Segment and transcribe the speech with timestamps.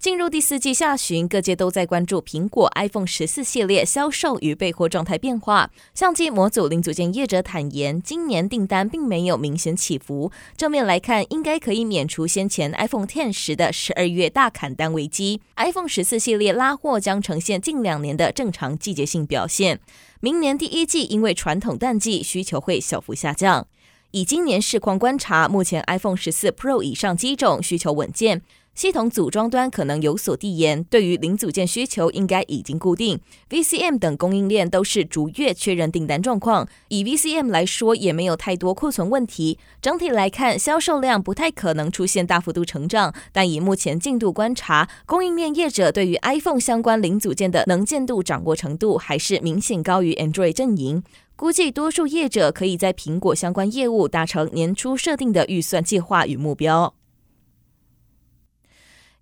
[0.00, 5.70] 进入第四季下旬，各界都在关注苹果 iPhone 十四系列销售与备货状态变化。
[5.92, 10.32] 相机模组零组件业者坦言，今年订单并没有明显起伏。
[10.56, 15.42] 正面来看，应该可以免除先前 iPhone Ten 时的十二月大砍单危机。
[15.56, 19.80] iPhone 十四系列拉货将呈现近两年的正常季节性表现。
[20.20, 23.66] 明年第一季因为传统淡季，需求会小幅下降。
[24.12, 28.42] 以今年市况观察，目前 iPhone 十四 Pro 以上机种需求稳健。
[28.80, 33.20] 系统组装端可能有所递延，对于零组件需求应该已经固定。
[33.50, 39.58] VCM 等供应链都是逐月确认订单状况，以 VCM 来说也没有太多库存问题。
[39.82, 51.02] 整体来看，销售量不太可能出现大幅度成长，但以目前进度观察，供应链业者对于 iPhone 相关零组件的能见度掌握程度还是明显高于 Android 阵营。
[51.36, 56.94] 估计多数业者可以在苹果相关业务达成年初设定的预算计划与目标。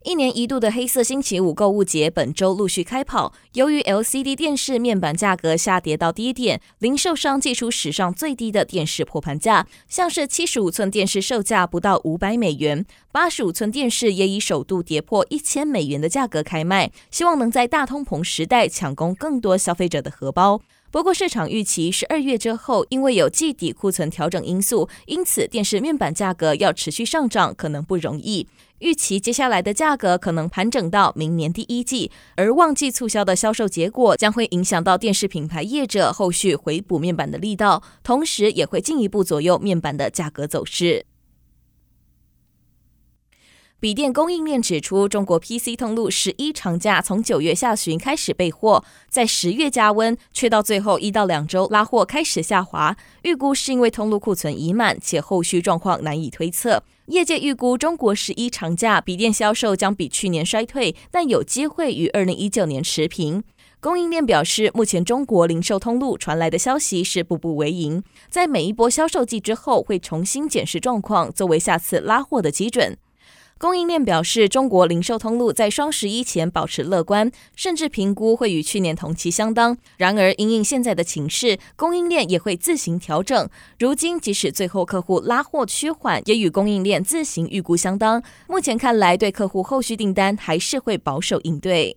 [0.04, 20.60] 一年一度的黑色星期五购物节本周陆续开跑，由于 LCD 电视面板价格下跌到低点，零售商祭出史上最低的电视破盘价，像是七十五寸电视售价不到五百美元，八十五寸电视也以首度跌破一千美元的价格开卖，希望能在大通膨时代抢攻更多消费者的荷包。
[20.90, 28.46] 不过，市场预期十二月之后，因为有季底库存调整因素，因此电视面板价格要持续上涨可能不容易。
[28.78, 41.04] 预期接下来的价格可能盘整到明年第一季，而旺季促销的销售结果将会影响到电视品牌业者后续回补面板的力道，同时也会进一步左右面板的价格走势。
[43.80, 52.96] 笔电供应链指出，中国 PC 通路十一长假从九月下旬开始备货，在十月加温，却到最后一到两周拉货开始下滑。
[53.22, 56.82] 预估是因为通路库存已满，且后续状况难以推测。
[57.06, 63.44] 业界预估，中国十一长假笔电销售将比去年衰退，但有机会与二零一九年持平。
[63.78, 72.98] 供应链表示，目前中国零售通路传来的消息是步步为营，在每一波销售季之后会重新检视状况，作为下次拉货的基准。
[73.58, 79.76] 供应链表示，中国零售通路在双十一前保持乐观，甚至评估会与去年同期相当。
[79.96, 83.48] 然而，因应现在的情势，供应链也会自行调整。
[83.80, 88.22] 如今，即使最后客户拉货趋缓，也与供应链自行预估相当。
[88.46, 91.96] 目前看来，对客户后续订单还是会保守应对。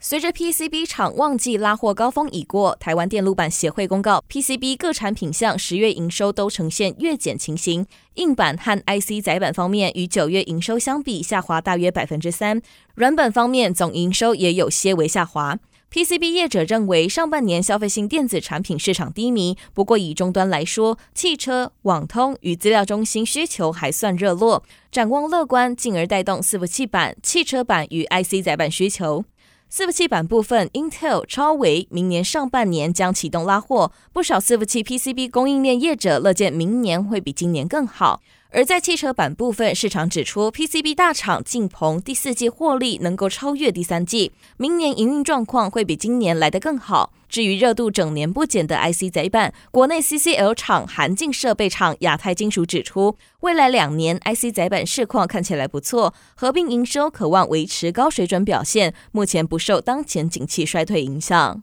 [0.00, 7.84] 随着 PCB 厂旺季拉货高峰已过，台湾电路板协会公告，PCB 各产品项十月营收都呈现月减情形。
[8.14, 12.62] 硬板和 IC 载板方面，与九月营收相比下滑大约百分之三。
[12.94, 15.58] 软板方面，总营收也有些微下滑。
[15.92, 29.24] PCB 业者认为，上半年消费性电子产品市场低迷，不过以终端来说，汽车、网通与资料中心需求还算热络，展望乐观，进而带动伺服器板、汽车板与 IC 载板需求。
[29.70, 38.22] 伺服器板部分，Intel、超维明年上半年将启动拉货，不少伺服器 PCB 供应链业者乐见明年会比今年更好。
[38.50, 47.12] 而在汽车板部分，市场指出 PCB 大厂进鹏第四季获利能够超越第三季，明年营运状况会比今年来得更好。
[47.28, 61.62] 至于热度整年不减的 IC 载板，国内 CCL 厂韩进设备厂亚太金属指出，未来两年 IC 载板市况看起来不错，合并营收渴望维持高水准表现，目前不受当前景气衰退影响。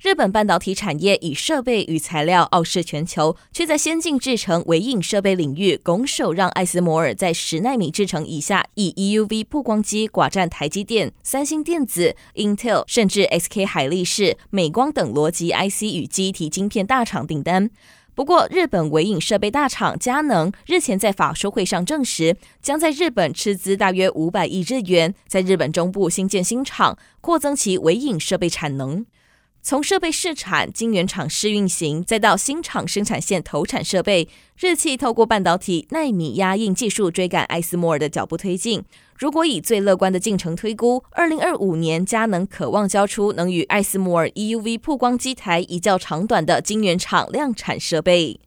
[0.00, 17.68] 日本半导体产业以设备与材料傲视全球，却在先进制程微影设备领域拱手让艾斯摩尔在十奈米制程以下以 EUV 曝光机寡占台积电、三星电子、Intel 甚至 SK 海力士、美光等逻辑 IC 与记忆体晶片大厂订单。
[18.14, 29.04] 不过，日本微影设备大厂佳能日前在法说会上证实，将在日本斥资大约五百亿日元，在日本中部新建新厂，扩增其微影设备产能。
[29.68, 34.26] 从设备试产、晶圆厂试运行，再到新厂生产线投产设备，
[34.58, 38.82] 日企透过半导体纳米压印技术追赶艾斯摩尔的脚步推进。
[39.18, 48.40] 如果以最乐观的进程推估，二零二五年佳能渴望交出能与艾斯摩尔 EUV 曝光机台一较长短的晶圆厂量产设备。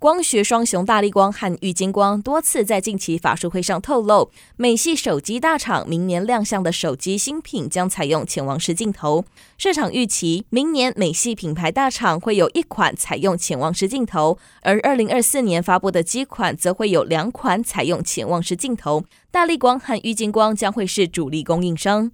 [0.00, 9.26] 光学双雄大力光和玉晶光多次在近期法说会上透露，美系手机大厂明年亮相的手机新品将采用潜望式镜头。
[9.58, 19.04] 市场预期明年美系品牌大厂会有一款采用潜望式镜头，而二零二四年发布的机款则会有两款采用潜望式镜头。
[19.30, 22.10] 大力光和玉晶光将会是主力供应商。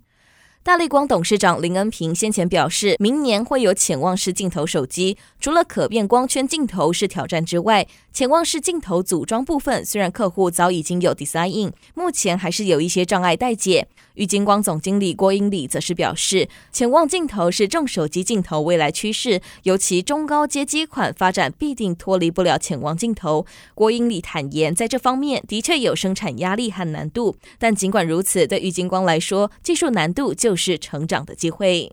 [0.66, 5.16] 大力光董事长林恩平先前表示，明年会有潜望式镜头手机。
[5.38, 13.86] 除了可变光圈镜头是挑战之外，潜望式镜头组装部分虽然客户早已经有 design，目前还是有一些障碍待解。
[14.16, 23.46] 玉金光总经理郭英礼则是表示，潜望镜头是众手机镜头未来趋势，尤其中高阶机款发展必定脱离不了潜望镜头。
[23.74, 31.92] 郭英礼坦言，在这方面的确有生产压力和难度，但尽管如此，对玉金光来说，技术难度就是成长的机会。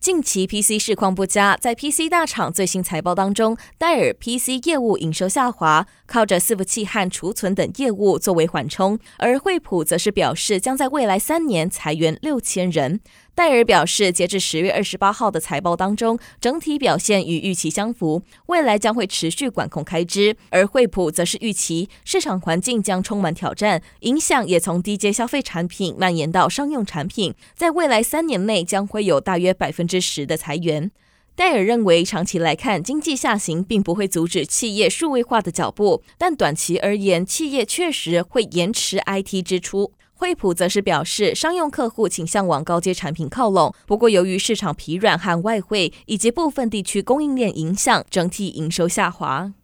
[0.00, 13.00] 近期 PC 市况不佳，在 PC 大厂最新财报当中，戴尔 PC 业务营收下滑，靠着伺服器和储存等业务作为缓冲，而惠普则是表示将在未来三年裁员六千人。
[13.40, 20.36] 戴尔表示，截至十月二十八号的财报当中，整体表现与预期相符，未来将会持续管控开支。
[20.50, 30.90] 而惠普则是预期市场环境将充满挑战，影响也从低阶消费产品蔓延到商用产品，在未来三年内将会有大约百分之十的裁员。
[31.34, 39.92] 戴尔认为，长期来看，经济下行并不会阻止企业数位化的脚步，但短期而言，企业确实会延迟 IT 支出。
[40.20, 49.54] 惠普则是表示，商用客户倾向往高阶产品靠拢，不过由于市场疲软和外汇以及部分地区供应链影响，整体营收下滑。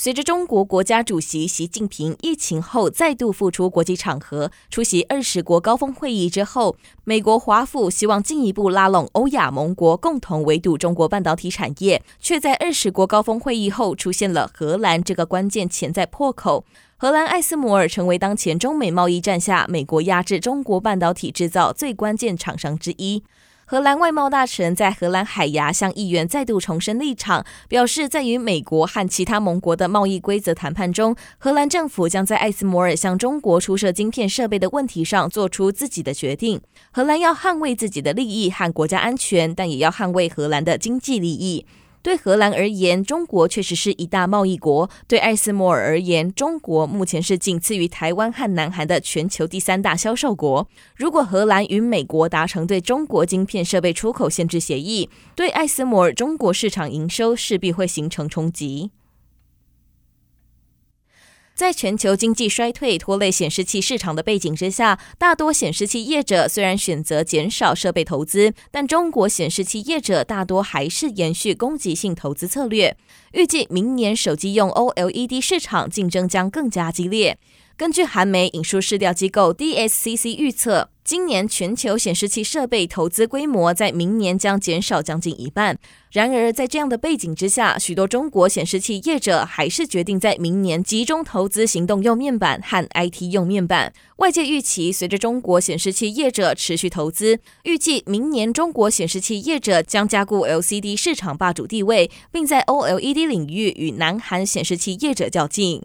[0.00, 16.64] 随着中国国家主席习近平疫情后再度复出国际场合，出席二十国高峰会议之后，美国华府希望进一步拉拢欧亚盟国，共同围堵中国半导体产业，却在二十国高峰会议后出现了荷兰这个关键潜在破口。
[16.96, 23.24] 荷兰艾斯摩尔成为当前中美贸易战下美国压制中国半导体制造最关键厂商之一。
[23.70, 36.58] 荷兰外贸大臣在荷兰海牙向议员再度重申立场，表示在与美国和其他盟国的贸易规则谈判中，荷兰政府将在艾斯摩尔向中国出售晶片设备的问题上做出自己的决定。
[36.90, 41.66] 荷兰要捍卫自己的利益和国家安全，但也要捍卫荷兰的经济利益。
[42.02, 50.68] 对荷兰而言，中国确实是一大贸易国；对艾斯摩尔而言，中国目前是仅次于台湾和南韩的全球第三大销售国。
[50.96, 58.90] 如果荷兰与美国达成对中国晶片设备出口限制协议，对艾斯摩尔中国市场营收势必会形成冲击。
[61.58, 72.96] 在全球经济衰退拖累显示器市场的背景之下，大多显示器业者虽然选择减少设备投资，但中国显示器业者大多还是延续攻击性投资策略。
[73.32, 77.36] 预计明年手机用 OLED 市场竞争将更加激烈。
[77.76, 85.78] 根据韩媒引述市调机构 DSCC 预测，今年全球显示器设备投资规模在明年将减少将近一半。
[86.12, 93.94] 然而，在这样的背景之下，许多中国显示器业者还是决定在明年集中投资行动用面板和 IT 用面板。
[94.16, 105.82] 外界预期，随着中国显示器业者持续投资，预计明年中国显示器业者将加固 LCD 市场霸主地位，并在 OLED 领域与南韩显示器业者较劲。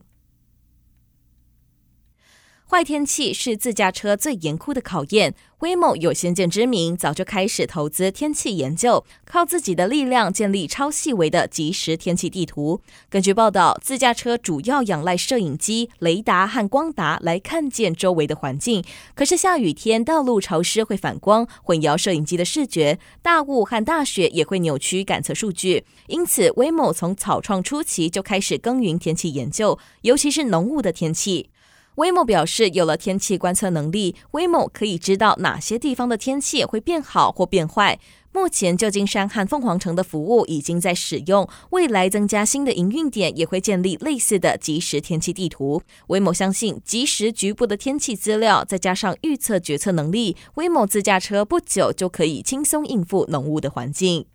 [2.74, 5.36] 坏天气是自驾车最严酷的考验。
[5.60, 12.82] 威某有先见之明，早就开始投资天气研究，靠自己的力量建立超细微的即时天气地图。
[13.12, 18.84] 根据报道，自驾车主要仰赖摄影机、雷达和光达来看见周围的环境。
[19.14, 25.86] 可是下雨天，道路潮湿会反光，混淆摄影机的视觉；大雾和大雪也会扭曲感测数据。
[26.08, 31.52] 因此威某从草创初期就开始耕耘天气研究，尤其是浓雾的天气。
[31.96, 38.00] Waymo 表示，有了天气观测能力，Waymo 可以知道哪些地方的天气会变好或变坏。
[38.32, 45.84] 目前，旧金山和凤凰城的服务已经在使用，未来增加新的营运点，也会建立类似的即时天气地图。
[46.08, 54.26] Waymo 相信，即时局部的天气资料，再加上预测决策能力，Waymo 自驾车不久就可以轻松应付浓雾的环境。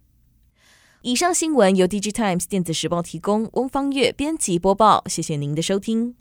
[1.02, 6.18] 以上新闻由 DigiTimes 电子时报提供，翁方月编辑播报，谢谢您的收听。